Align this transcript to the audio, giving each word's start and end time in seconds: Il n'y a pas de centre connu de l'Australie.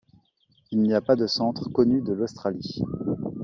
Il 0.71 0.81
n'y 0.81 0.95
a 0.95 1.01
pas 1.01 1.15
de 1.15 1.27
centre 1.27 1.69
connu 1.69 2.01
de 2.01 2.13
l'Australie. 2.13 2.83